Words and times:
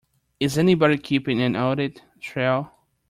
Is 0.39 0.57
anybody 0.57 0.97
keeping 0.97 1.39
an 1.43 1.55
audit 1.55 2.01
trail? 2.19 2.71